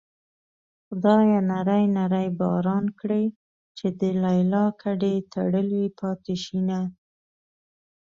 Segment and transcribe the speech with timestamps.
[0.85, 3.23] خدايه نری نری باران کړې
[3.77, 6.79] چې د ليلا ګډې تړلې پاتې شينه